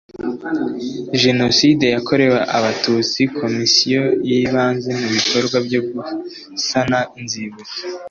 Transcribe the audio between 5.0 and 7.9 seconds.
bikorwa byo gusana inzibutso